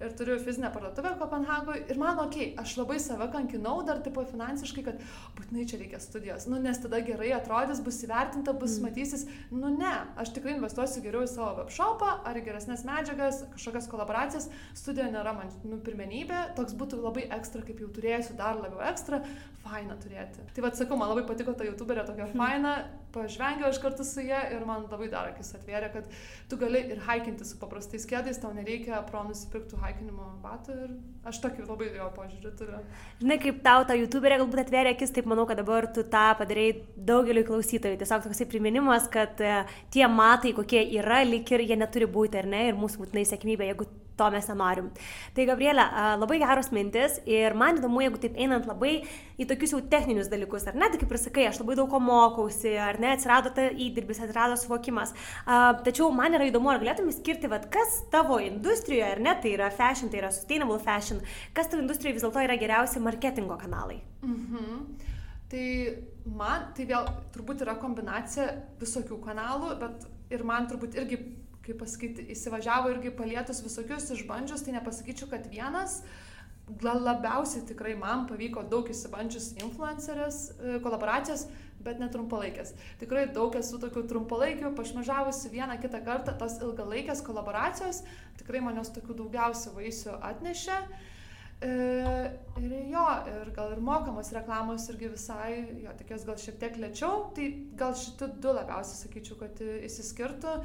[0.06, 4.84] ir turiu fizinę parduotuvę Kopenhagoje ir man ok, aš labai save kankinau dar tipo finansiškai,
[4.88, 5.02] kad
[5.38, 8.88] būtinai čia reikia studijos, nu nes tada gerai atrodys, bus įvertinta, bus mm.
[8.88, 14.50] matysis, nu ne, aš tikrai investuosiu geriau į savo webshopą ar geresnės medžiagas, kažkokias kolaboracijas,
[14.78, 19.24] studija nėra man nu, pirmenybė, toks būtų labai ekstra, kaip jau turėsiu dar labiau ekstra,
[19.64, 20.44] faina turėti.
[20.56, 23.02] Tai vad sakau, man labai patiko ta youtuberė tokia mm.
[23.14, 26.10] Pažvengiau aš kartu su ja ir man labai dar akis atvėrė, kad
[26.50, 30.94] tu gali ir haikinti su paprastais kėdais, tau nereikia pro nusipirktų haikinimo batų ir
[31.30, 32.84] aš tokį labai jo požiūrį turiu.
[33.22, 36.70] Žinai, kaip tau ta youtuberė galbūt atvėrė akis, taip manau, kad dabar tu tą padarai
[36.98, 38.00] daugeliu klausytojų.
[38.02, 39.58] Tiesiog toksai priminimas, kad e,
[39.94, 43.72] tie matai, kokie yra, lik ir jie neturi būti, ar ne, ir mūsų būtinai sėkmybė,
[43.72, 44.90] jeigu to mes nenorim.
[45.34, 45.86] Tai Gabrielė,
[46.22, 48.94] labai geros mintis ir man įdomu, jeigu taip einant labai
[49.42, 52.02] į tokius jau techninius dalykus, ar ne, tai kaip ir sakai, aš labai daug ko
[52.04, 55.14] mokausi, ar ne, atsirado ta įdirbis, atsirado suvokimas.
[55.86, 59.70] Tačiau man yra įdomu, ar galėtum įskirti, vad, kas tavo industrijoje, ar ne, tai yra
[59.74, 61.22] fashion, tai yra sustainable fashion,
[61.54, 64.02] kas tavo industrijoje vis dėlto yra geriausi marketingo kanalai.
[64.24, 64.84] Mhm.
[65.54, 65.68] Tai
[66.34, 68.48] man, tai vėl turbūt yra kombinacija
[68.82, 71.20] visokių kanalų, bet ir man turbūt irgi
[71.64, 76.33] kaip pasakyti, įsivažiavo irgi palietus visokius išbandžius, tai nepasakyčiau, kad vienas, gal
[76.82, 81.48] labiausiai tikrai man pavyko daug įsibandžius influencerės e, kolaboracijos,
[81.84, 82.72] bet netrumpalaikės.
[83.02, 88.04] Tikrai daug esu tokių trumpalaikių, pašmežavusi vieną kitą kartą, tos ilgalaikės kolaboracijos
[88.40, 90.78] tikrai manios tokių daugiausia vaisių atnešė.
[91.64, 91.74] E,
[92.60, 95.52] ir jo, ir gal ir mokamos reklamos irgi visai,
[95.84, 97.50] jo, tikės gal šiek tiek lėčiau, tai
[97.80, 100.58] gal šitie du labiausiai sakyčiau, kad įsiskirtų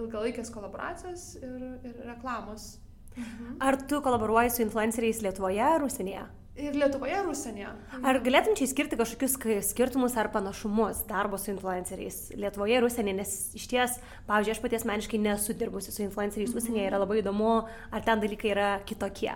[0.00, 2.74] ilgalaikės kolaboracijos ir, ir reklamos.
[3.16, 3.56] Mhm.
[3.60, 6.24] Ar tu kolaboruoji su influenceriais Lietuvoje ar užsienyje?
[6.56, 7.68] Ir Lietuvoje, ir užsienyje.
[8.04, 9.38] Ar galėtum čia įskirti kažkokius
[9.70, 13.94] skirtumus ar panašumus darbo su influenceriais Lietuvoje ir užsienyje, nes iš ties,
[14.28, 16.62] pavyzdžiui, aš pati asmeniškai nesu dirbusi su influenceriais mm -hmm.
[16.62, 17.54] užsienyje, yra labai įdomu,
[17.90, 19.32] ar ten dalykai yra kitokie.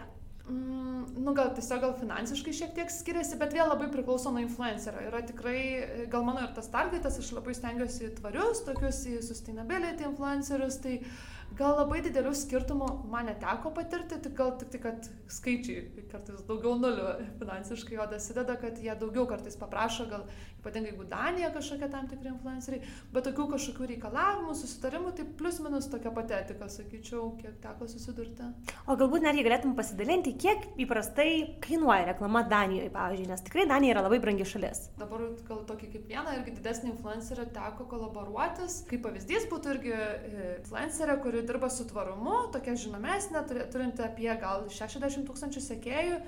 [0.49, 5.01] Mm, nu, gal tiesiog gal finansiškai šiek tiek skiriasi, bet vėl labai priklauso nuo influencerio.
[5.09, 10.77] Yra tikrai, gal mano ir tas targetas, aš labai stengiuosi tvarius, tokius į sustainability influencerius,
[10.83, 16.07] tai uh, gal labai didelių skirtumų man neteko patirti, tik gal tik tai, kad skaičiai
[16.11, 20.27] kartais daugiau nulių finansiškai jo dasideda, kad jie daugiau kartais paprašo, gal
[20.61, 22.83] ypatingai jeigu Danija kažkokie tam tikri influenceriai,
[23.15, 28.49] bet tokių kažkokių reikalavimų, susitarimų, tai plus minus tokia pati etika, sakyčiau, kiek teko susidurti.
[28.87, 34.05] O galbūt netgi galėtum pasidalinti, kiek įprastai kainuoja reklama Danijoje, pavyzdžiui, nes tikrai Danija yra
[34.07, 34.89] labai brangi šalis.
[34.99, 38.81] Dabar gal tokį kaip vieną irgi didesnį influencerį teko kolaboruotis.
[38.91, 44.69] Kaip pavyzdys būtų irgi e, influencerė, kuri dirba su tvarumu, tokia žinomesnė, turinti apie gal
[44.73, 46.21] 60 tūkstančių sekėjų.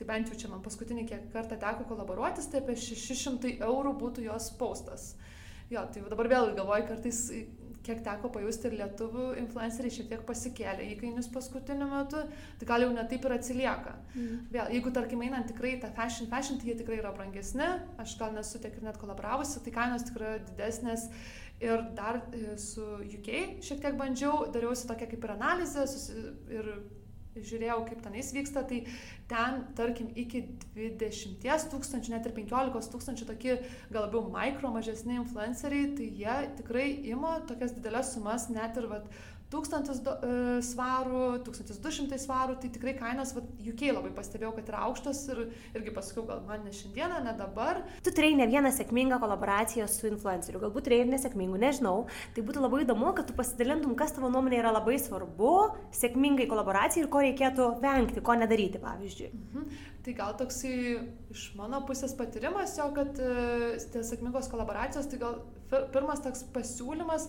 [0.00, 4.24] Tai bent jau čia man paskutinį kiek kartą teko kolaboruotis, tai apie 600 eurų būtų
[4.30, 5.10] jos paustas.
[5.70, 7.18] Jo, tai dabar vėl galvoju, kartais
[7.84, 12.22] kiek teko pajusti ir lietuvių influenceriai šiek tiek pasikėlė įkainius paskutiniu metu,
[12.60, 13.94] tai gal jau netaip ir atsilieka.
[14.12, 14.40] Mm.
[14.52, 17.68] Vėl, jeigu tarkim einant tikrai tą fashion, fashion, tai jie tikrai yra brangesni,
[18.02, 21.08] aš gal nesu tiek ir net kolaboravusi, tai kainos tikrai didesnės
[21.60, 25.84] Ir dar e, su UK šiek tiek bandžiau, dariausi tokią kaip ir analizę
[26.56, 26.72] ir
[27.36, 28.80] žiūrėjau, kaip tenais vyksta, tai
[29.30, 30.42] ten, tarkim, iki
[30.74, 33.52] 20 tūkstančių, net ir 15 tūkstančių tokie
[33.92, 39.06] gal labiau mikro mažesni influenceriai, tai jie tikrai ima tokias didelės sumas, net ir vat,
[39.50, 45.22] 1000 e, svarų, 1200 svarų, tai tikrai kainos, va, UK labai pastebėjau, kad yra aukštos
[45.32, 45.42] ir
[45.74, 47.82] irgi pasakiau, gal man ne šiandieną, ne dabar.
[48.06, 51.96] Tu turėjai ne vieną sėkmingą kolaboraciją su influenceriu, galbūt turėjai ir nesėkmingų, nežinau.
[52.36, 55.54] Tai būtų labai įdomu, kad tu pasidalintum, kas tavo nuomonė yra labai svarbu
[55.98, 59.32] sėkmingai kolaboracijai ir ko reikėtų vengti, ko nedaryti, pavyzdžiui.
[59.34, 59.70] Mhm.
[60.00, 60.76] Tai gal toksai
[61.34, 65.42] iš mano pusės patyrimas jo, kad e, tie sėkmingos kolaboracijos, tai gal
[65.92, 67.28] pirmas toks pasiūlymas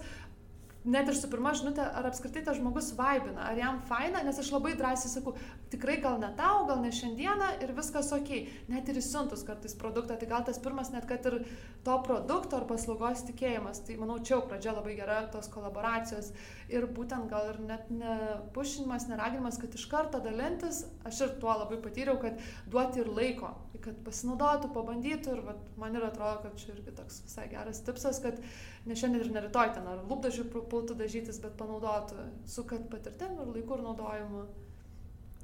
[0.84, 4.50] net ir su pirma žinutė, ar apskritai tas žmogus vaibina, ar jam faina, nes aš
[4.54, 5.36] labai drąsiai sakau,
[5.74, 8.32] tikrai gal ne tau, gal ne šiandieną ir viskas ok,
[8.72, 11.44] net ir įsiuntus kartais produktą, tai gal tas pirmas net kad ir
[11.86, 16.32] to produkto ar paslaugos tikėjimas, tai manau čia jau pradžia labai gera tos kolaboracijos
[16.72, 18.17] ir būtent gal ir net ne
[18.56, 22.41] pušinimas, neraginimas, kad iš karto dalintis, aš ir tuo labai patyriau, kad
[22.72, 27.22] duoti ir laiko, kad pasinaudotų, pabandytų ir vat, man ir atrodo, kad čia irgi toks
[27.28, 28.41] visai geras tipsas, kad
[28.86, 33.38] ne šiandien ir ne rytoj ten ar lūpdažių pultų dažytis, bet panaudotų su kad patirtim
[33.38, 34.48] ir laiku ir naudojimu.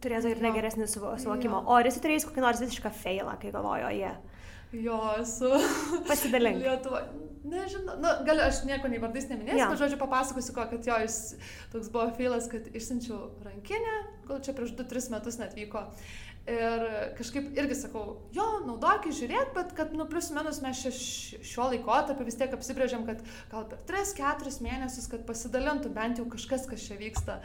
[0.03, 1.63] Turėtų ir negeresnį suvokimą.
[1.65, 4.11] O ar esi turėjęs kokį nors visišką failą, kai galvojo, jie?
[4.75, 5.49] Jo, esu.
[6.07, 6.61] Pasidalink.
[6.65, 7.01] Lietuva.
[7.47, 9.69] Nežinau, nu, galiu, aš nieko nei vardais neminėsiu, ja.
[9.71, 11.19] bet žodžiu papasakosiu, ko, kad jo, jis
[11.71, 13.93] toks buvo feilas, kad išsiunčiau rankinę,
[14.27, 15.85] gal čia prieš 2-3 metus net vyko.
[16.47, 16.83] Ir
[17.17, 22.37] kažkaip irgi sakau, jo, naudokit, žiūrėt, bet kad, nu, plus minus mes šiuo laikotarpiu vis
[22.39, 23.19] tiek apsibrėžiam, kad
[23.51, 27.41] gal per 3-4 mėnesius, kad pasidalintų bent jau kažkas, kas čia vyksta.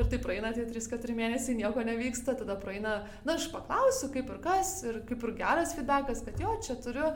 [0.00, 4.38] Ir tai praeina tie 3-4 mėnesiai, nieko nevyksta, tada praeina, na, aš paklausiu, kaip ir
[4.40, 7.10] kas, ir kaip ir geras feedbackas, kad jo, čia turiu.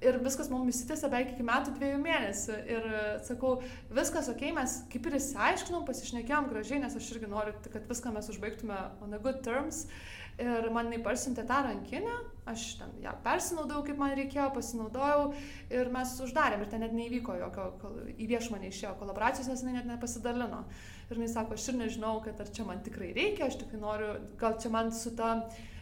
[0.00, 2.54] Ir viskas mums įsitėsi beveik iki metų dviejų mėnesių.
[2.72, 2.86] Ir
[3.26, 3.58] sakau,
[3.92, 8.32] viskas ok, mes kaip ir įsiaiškinom, pasišnekėjom gražiai, nes aš irgi noriu, kad viską mes
[8.32, 9.84] užbaigtume on a good terms.
[10.40, 12.12] Ir man jinai parsintė tą rankinę,
[12.48, 15.24] aš ten ją persinaudojau, kaip man reikėjo, pasinaudojau
[15.76, 17.66] ir mes uždarėm ir ten net neįvyko jokio,
[18.16, 20.62] į viešumą neišėjo kolaboracijos, nes jinai net nepasidalino.
[21.10, 24.14] Ir jinai sako, aš ir nežinau, kad ar čia man tikrai reikia, aš tikrai noriu,
[24.40, 25.34] gal čia man su ta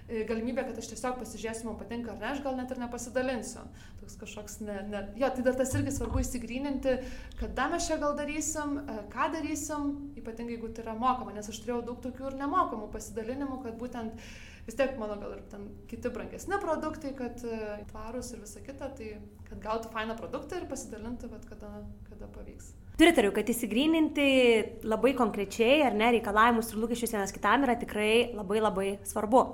[0.09, 3.63] e, galimybė, kad aš tiesiog pasižiūrėsiu, man patinka ar ne, aš gal net ir nepasidalinsiu.
[4.03, 6.99] Toks kažkoks, ne, ne, jo, tai dar tas irgi svarbu įsigryninti,
[7.39, 11.61] kada mes čia gal darysim, e, ką darysim, ypatingai jeigu tai yra mokama, nes aš
[11.63, 14.31] turėjau daug tokių ir nemokamų pasidalinimų, kad būtent
[14.69, 18.91] vis tiek mano gal ir ten kiti brangesni produktai, kad e, tvarus ir visa kita,
[18.99, 19.15] tai
[19.49, 21.71] kad gautų fainą produktą ir pasidalinti, bet kada,
[22.11, 22.75] kada pavyks.
[23.01, 24.27] Pritariu, kad įsigryninti
[24.91, 29.45] labai konkrečiai ar ne reikalavimus ir lūkesčius vienas kitam yra tikrai labai labai svarbu.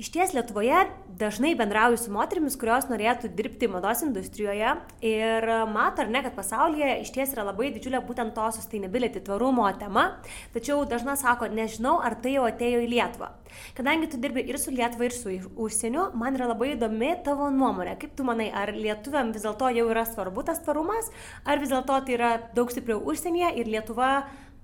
[0.00, 0.86] Iš ties Lietuvoje
[1.20, 4.70] dažnai bendrauju su moterimis, kurios norėtų dirbti mados industrijoje
[5.04, 9.66] ir mato ar ne, kad pasaulyje iš ties yra labai didžiulė būtent to sustainability tvarumo
[9.82, 10.06] tema,
[10.54, 13.28] tačiau dažna sako, nežinau, ar tai jau atėjo į Lietuvą.
[13.76, 15.36] Kadangi tu dirbi ir su Lietuva, ir su
[15.66, 17.98] užsieniu, man yra labai įdomi tavo nuomonė.
[18.00, 21.12] Kaip tu manai, ar lietuviam vis dėlto jau yra svarbu tas tvarumas,
[21.44, 24.14] ar vis dėlto tai yra daug stipriau užsienyje ir Lietuva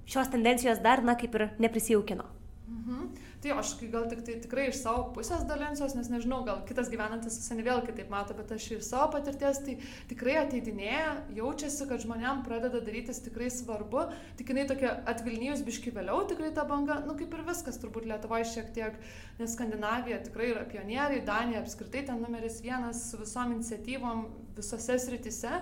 [0.09, 2.25] šios tendencijos dar, na, kaip ir neprisijaukino?
[2.73, 3.26] Mhm.
[3.47, 7.37] Tai aš gal tik tai tikrai iš savo pusės dalinsiuos, nes nežinau, gal kitas gyvenantis
[7.39, 9.77] visai vėl kitaip mato, bet aš iš savo patirties tai
[10.11, 14.09] tikrai ateidinėja, jaučiasi, kad žmonėm pradeda darytis tikrai svarbu,
[14.41, 18.51] tik jinai tokia atvilnijus biški vėliau, tikrai ta banga, nu kaip ir viskas, turbūt Lietuvoje
[18.51, 18.99] šiek tiek,
[19.39, 24.27] nes Skandinavija tikrai yra pionieriai, Danija apskritai ten numeris vienas su visom iniciatyvom
[24.59, 25.61] visose sritise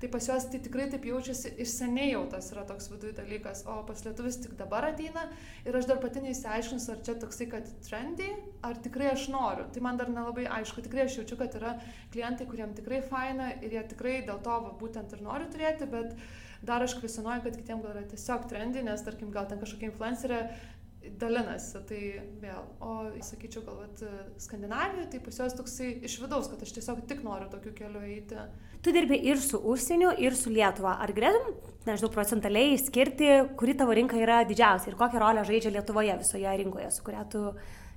[0.00, 3.64] tai pas juos tai tikrai taip jaučiasi iš seniai jau tas yra toks viduj dalykas,
[3.70, 5.26] o pas lietuvis tik dabar ateina
[5.64, 8.30] ir aš dar pati neįsiaiškinsiu, ar čia toksai, kad trendy,
[8.66, 9.66] ar tikrai aš noriu.
[9.74, 11.76] Tai man dar nelabai aišku, tikrai aš jaučiu, kad yra
[12.14, 16.16] klientai, kuriem tikrai faina ir jie tikrai dėl to va, būtent ir nori turėti, bet
[16.64, 20.38] dar aš kvesionuoju, kad kitiems gal yra tiesiog trendy, nes tarkim gal ten kažkokia influencerė
[21.20, 22.00] dalinasi, tai
[22.42, 22.64] vėl.
[22.84, 24.02] O sakyčiau, gal vat,
[24.42, 28.40] Skandinavijoje, tai pas juos toksai iš vidaus, kad aš tiesiog tik noriu tokiu keliu eiti.
[28.84, 30.98] Tu dirbi ir su užsieniu, ir su Lietuva.
[31.00, 31.54] Ar galėtum,
[31.88, 36.90] nežinau, procentaliai skirti, kuri tavo rinka yra didžiausia ir kokią rolę žaidžia Lietuvoje visoje rinkoje,
[36.92, 37.46] su kuria tu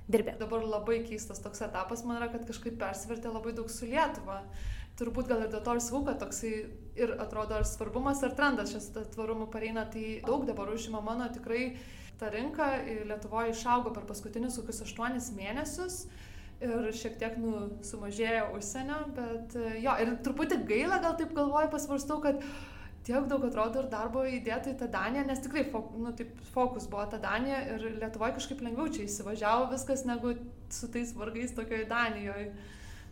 [0.08, 0.38] dirbi?
[0.40, 4.42] Dabar labai keistas toks etapas man yra, kad kažkaip persvertė labai daug su Lietuva
[4.98, 6.52] turbūt gal ir dėl to ir sakau, kad toksai
[6.98, 11.76] ir atrodo ar svarbumas, ar trendas šis tvarumo pareina, tai daug dabar užima mano tikrai
[12.18, 12.70] ta rinka
[13.08, 16.02] Lietuvoje išaugo per paskutinius kokius aštuonis mėnesius
[16.64, 22.18] ir šiek tiek nu, sumažėjo užsienio, bet jo, ir truputį gaila, gal taip galvoju, pasvarstau,
[22.24, 22.42] kad
[23.06, 26.88] tiek daug atrodo ir darbo įdėta į tą Daniją, nes tikrai fok, nu, taip, fokus
[26.90, 30.34] buvo ta Danija ir Lietuvoje kažkaip lengviau čia įsivažiavo viskas negu
[30.74, 32.50] su tais vargais tokioje Danijoje.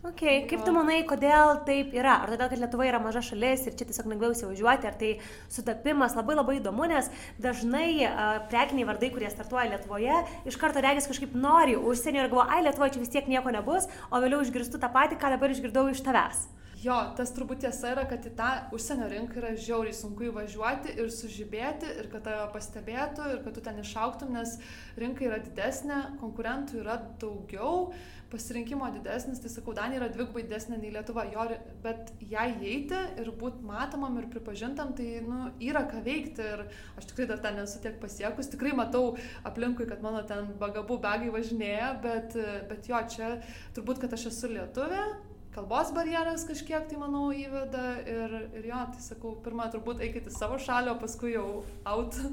[0.05, 2.19] Ok, kaip tu manai, kodėl taip yra?
[2.21, 5.09] Ar todėl, kad Lietuva yra maža šalis ir čia tiesiog lengviau įsivažiuoti, ar tai
[5.49, 7.09] sutapimas labai labai įdomu, nes
[7.41, 12.45] dažnai uh, prekiniai vardai, kurie startuoja Lietuvoje, iš karto regis kažkaip nori užsienio ir galvoja,
[12.53, 15.87] ai Lietuvoje čia vis tiek nieko nebus, o vėliau išgirstu tą patį, ką dabar išgirdau
[15.89, 16.45] iš tavęs.
[16.77, 21.07] Jo, tas turbūt tiesa yra, kad į tą užsienio rinką yra žiauriai sunku įvažiuoti ir
[21.09, 24.57] sužibėti ir kad tave pastebėtų ir kad tu ten išauktum, nes
[24.99, 27.87] rinka yra didesnė, konkurentų yra daugiau,
[28.29, 31.45] pasirinkimo didesnis, tai sakau, Danija yra dvigubai didesnė nei Lietuva, jo,
[31.81, 36.65] bet jai įeiti ir būti matomam ir pripažintam, tai nu, yra ką veikti ir
[36.99, 39.15] aš tikrai dar ten nesu tiek pasiekus, tikrai matau
[39.47, 42.37] aplinkui, kad mano ten bagabų begai važinėja, bet,
[42.69, 43.31] bet jo, čia
[43.73, 45.07] turbūt, kad aš esu lietuvė,
[45.55, 50.35] kalbos barjeras kažkiek tai, manau, įveda ir, ir jo, tai sakau, pirmą turbūt eikite į
[50.37, 51.47] savo šalį, o paskui jau
[51.85, 52.17] out.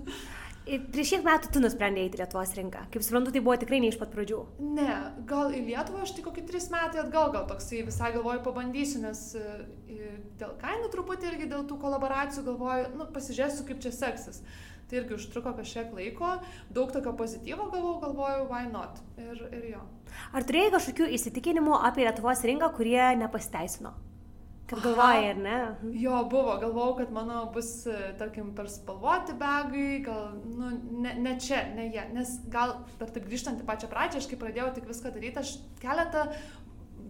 [0.65, 2.87] Prieš kiek metų tu nusprendėjai į Lietuvos rinką?
[2.93, 4.39] Kaip suprantu, tai buvo tikrai ne iš pat pradžių.
[4.65, 4.95] Ne,
[5.29, 9.21] gal į Lietuvą aš tik kokį tris metai atgal, gal toksai visai galvoju pabandysiu, nes
[9.37, 9.43] e,
[10.41, 14.41] dėl kainų truputį irgi dėl tų kolaboracijų galvoju, nu, pasižiūrėsiu, kaip čia seksis.
[14.89, 16.33] Tai irgi užtruko kažkiek laiko,
[16.73, 19.05] daug tokio pozityvo gavau, galvoju, why not.
[19.21, 19.85] Ir, ir jo.
[20.35, 23.95] Ar turėjai kažkokių įsitikinimų apie Lietuvos rinką, kurie nepasiteisino?
[24.65, 25.57] Kad galvojai, ar ne?
[26.01, 27.69] Jo, buvo, galvojau, kad mano bus,
[28.17, 30.71] tarkim, per spalvoti begai, gal, nu,
[31.05, 34.39] ne, ne čia, ne jie, nes gal, dar taip grįžtant į pačią pradžią, aš kai
[34.41, 36.25] pradėjau tik viską daryti, aš keletą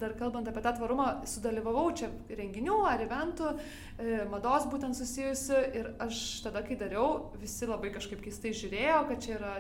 [0.05, 5.91] dar kalbant apie tą tvarumą, sudalyvavau čia renginių ar eventų, e, mados būtent susijusių ir
[6.05, 9.55] aš tada, kai dariau, visi labai kažkaip keistai žiūrėjo, kad čia yra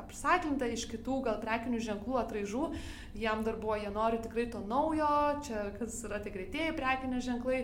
[0.00, 2.70] apsaklinta iš kitų gal prekinių ženklų atraižų,
[3.18, 5.10] jam dar buvo, jie nori tikrai to naujo,
[5.46, 7.60] čia kas yra tie greitieji prekiniai ženklai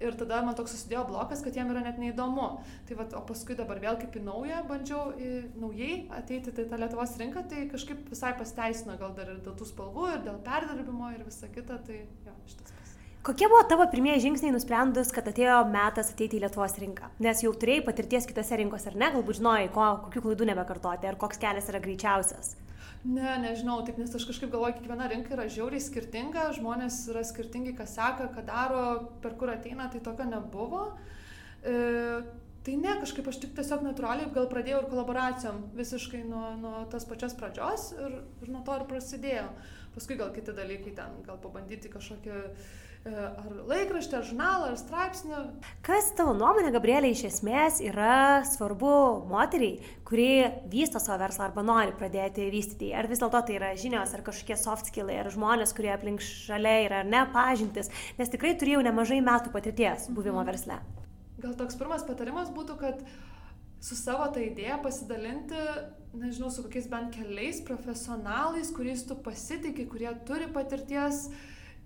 [0.00, 2.48] ir tada man toks susidėjo blokas, kad jiem yra net neįdomu.
[2.88, 6.80] Tai vat, o paskui dabar vėl kaip į naują bandžiau į, naujai ateiti tai tą
[6.80, 11.12] Lietuvos rinką, tai kažkaip visai pasteisino gal dar ir dėl tų spalvų, ir dėl perdirbimo,
[11.14, 12.96] ir visa kita, tai jo, šitas pas.
[13.26, 17.12] Kokie buvo tavo pirmieji žingsniai nusprendus, kad atėjo metas ateiti į Lietuvos rinką?
[17.20, 19.12] Nes jau turėjai patirties kitose rinkose, ar ne?
[19.12, 22.54] Galbūt žinojai, ko, kokių klaidų nebekartoti, ar koks kelias yra greičiausias?
[23.00, 27.72] Ne, nežinau, taip, nes aš kažkaip galvoju, kiekviena rinka yra žiauriai skirtinga, žmonės yra skirtingi,
[27.78, 28.82] kas seka, ką daro,
[29.24, 30.82] per kur ateina, tai tokio nebuvo.
[31.64, 31.78] E,
[32.66, 37.06] tai ne, kažkaip aš tik tiesiog natūraliai gal pradėjau ir kolaboracijom visiškai nuo, nuo tas
[37.08, 39.48] pačios pradžios ir, ir nuo to ir prasidėjo.
[39.94, 42.44] Paskui gal kiti dalykai ten, gal pabandyti kažkokį
[43.00, 45.38] E, ar laikraštį, ar žurnalą, ar straipsnį.
[45.86, 48.92] Kas tavo nuomonė, Gabrielė, iš esmės yra svarbu
[49.30, 50.28] moteriai, kuri
[50.68, 52.92] vysto savo verslą arba nori pradėti vystyti?
[52.92, 56.76] Ar vis dėlto tai yra žinios, ar kažkokie soft skillai, ar žmonės, kurie aplink šalia
[56.84, 57.88] yra, ar ne, pažintis?
[58.20, 60.50] Nes tikrai turėjau nemažai metų patirties buvimo mhm.
[61.40, 63.04] Gal toks pirmas patarimas būtų, kad
[63.80, 65.60] su savo tą idėją pasidalinti,
[66.20, 71.28] nežinau, su kokiais bent keliais profesionalais, kuriais tu pasitikė, kurie turi patirties,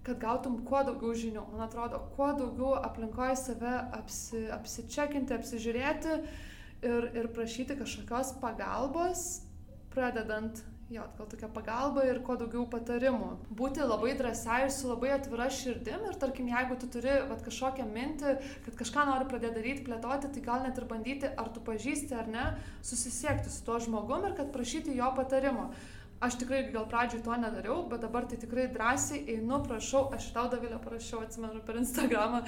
[0.05, 1.47] kad gautum kuo daugiau žinių.
[1.53, 6.19] Man atrodo, kuo daugiau aplinkoje save apsi, apsičekinti, apsižiūrėti
[6.85, 9.25] ir, ir prašyti kažkokios pagalbos,
[9.95, 13.31] pradedant jo, gal tokia pagalba ir kuo daugiau patarimų.
[13.57, 17.87] Būti labai drąsiai ir su labai atvira širdim ir tarkim, jeigu tu turi vat, kažkokią
[17.89, 22.19] mintį, kad kažką nori pradėti daryti, plėtoti, tai gal net ir bandyti, ar tu pažįsti
[22.19, 22.47] ar ne,
[22.85, 25.71] susisiekti su tuo žmogum ir kad prašyti jo patarimo.
[26.25, 30.49] Aš tikrai gal pradžioj to nedariau, bet dabar tai tikrai drąsiai einu, prašau, aš tau
[30.49, 32.41] Davilę parašiau, atsimenu per Instagramą.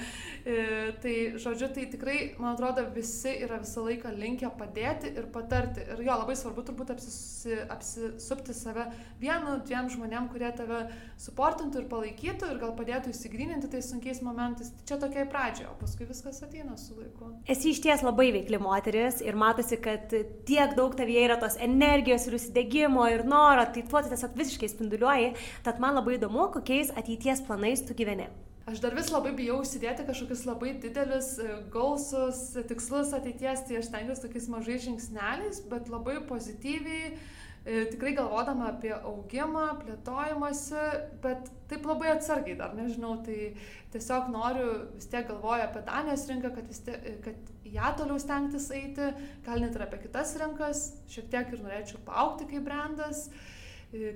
[0.47, 0.55] E,
[1.03, 5.83] tai, žodžiu, tai tikrai, man atrodo, visi yra visą laiką linkę padėti ir patarti.
[5.93, 8.87] Ir jo, labai svarbu turbūt apsisi, apsisupti save
[9.21, 10.81] vienu, dviem žmonėm, kurie tave
[11.21, 14.73] suportintų ir palaikytų ir gal padėtų įsigryninti tais sunkiais momentais.
[14.79, 17.29] Tai čia tokia pradžia, o paskui viskas ateina su laiku.
[17.49, 20.13] Esi iš ties labai veikli moteris ir matosi, kad
[20.49, 24.73] tiek daug tavyje yra tos energijos ir užsidėgymo ir noro tai tuo tu tiesiog visiškai
[24.73, 25.33] spinduliuoji,
[25.67, 28.29] tad man labai įdomu, kokiais ateities planais tu gyveni.
[28.67, 33.87] Aš dar vis labai bijau užsidėti kažkokius labai didelius, e, gausus, tikslus ateities, tai aš
[33.93, 40.83] tengiuosi tokiais mažais žingsneliais, bet labai pozityviai, e, tikrai galvodama apie augimą, plėtojimąsi,
[41.23, 43.53] bet taip labai atsargiai dar nežinau, tai
[43.95, 48.67] tiesiog noriu vis tiek galvoju apie Danijos rinką, kad, tiek, e, kad ją toliau stengtis
[48.75, 49.13] eiti,
[49.47, 53.29] gal net ir apie kitas rinkas, šiek tiek ir norėčiau paaukti kaip brandas.
[53.31, 53.53] Uh,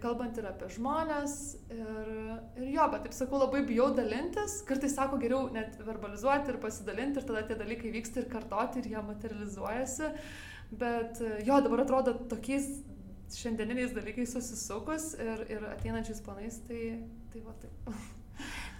[0.03, 1.35] kalbant ir apie žmonės.
[1.71, 2.13] Ir,
[2.59, 4.59] ir jo, bet taip sakau, labai bijau dalintis.
[4.67, 8.91] Kartais sako geriau net verbalizuoti ir pasidalinti ir tada tie dalykai vyksta ir kartoti ir
[8.93, 10.13] jie materializuojasi.
[10.71, 12.69] Bet jo, dabar atrodo tokiais
[13.35, 16.81] šiandieniniais dalykais susisukus ir, ir ateinančiais planais, tai,
[17.31, 17.93] tai va taip.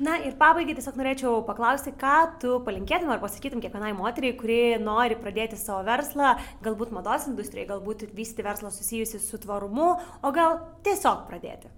[0.01, 5.17] Na ir pabaigai tiesiog norėčiau paklausti, ką tu palinkėtum ar pasakytum kiekvienai moteriai, kuri nori
[5.19, 6.31] pradėti savo verslą,
[6.65, 9.91] galbūt mados industrijai, galbūt vystyti verslą susijusi su tvarumu,
[10.25, 11.69] o gal tiesiog pradėti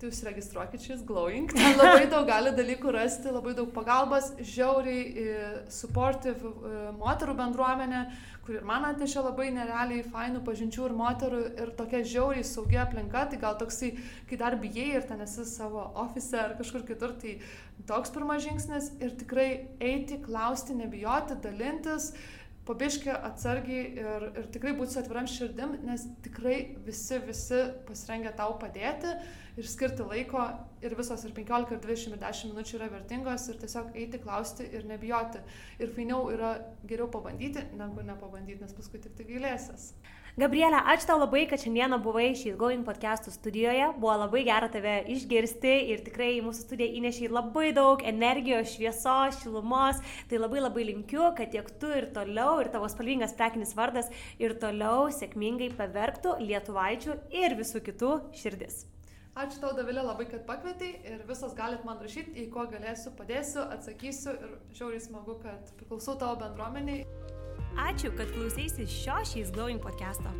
[0.00, 1.48] tai užsiregistruokit šis Glowing.
[1.52, 5.36] Ten labai daug gali dalykų rasti, labai daug pagalbos, žiauriai e,
[5.72, 8.02] supportive e, moterų bendruomenė,
[8.44, 13.24] kur ir man atnešė labai nerealiai fainų pažinčių ir moterų ir tokia žiauriai saugia aplinka,
[13.30, 13.94] tai gal toksai,
[14.28, 17.38] kai dar bijai ir ten esi savo ofise ar kažkur kitur, tai
[17.88, 19.48] toks pirmas žingsnis ir tikrai
[19.80, 22.12] eiti, klausti, nebijoti, dalintis
[22.66, 26.56] pabiški atsargiai ir, ir tikrai būti su atviram širdim, nes tikrai
[26.86, 29.14] visi, visi pasirengę tau padėti
[29.56, 30.42] ir skirti laiko
[30.84, 34.68] ir visos ir 15, ir 20, ir 10 minučių yra vertingos ir tiesiog eiti, klausti
[34.68, 35.40] ir nebijoti.
[35.80, 39.90] Ir fainiau yra geriau pabandyti, negu nepabandyti, nes paskui tik tai gailėsies.
[40.36, 43.86] Gabrielė, ačiū tau labai, kad šiandieną buvai She's Going podcastų studijoje.
[43.96, 49.38] Buvo labai gera tave išgirsti ir tikrai į mūsų studiją įnešiai labai daug energijos, šviesos,
[49.40, 50.02] šilumos.
[50.28, 54.58] Tai labai labai linkiu, kad tiek tu ir toliau, ir tavo spalvingas prekinis vardas ir
[54.60, 58.84] toliau sėkmingai pavergtų lietuvaičių ir visų kitų širdis.
[59.36, 63.60] Ačiū tau, Davilė, labai, kad pakvietai ir visos galit man rašyti, į ko galėsiu, padėsiu,
[63.74, 67.04] atsakysiu ir žiauriai smagu, kad priklausau tavo bendruomeniai.
[67.84, 70.32] Ačiū, kad klausėsi šio šiais Glowing podcast'o.